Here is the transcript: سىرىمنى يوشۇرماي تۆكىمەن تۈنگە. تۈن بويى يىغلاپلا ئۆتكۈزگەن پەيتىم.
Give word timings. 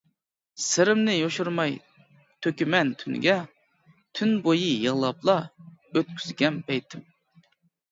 سىرىمنى 0.67 1.13
يوشۇرماي 1.17 1.75
تۆكىمەن 2.45 2.95
تۈنگە. 3.03 3.37
تۈن 4.21 4.35
بويى 4.49 4.73
يىغلاپلا 4.87 5.39
ئۆتكۈزگەن 5.65 6.61
پەيتىم. 6.73 7.09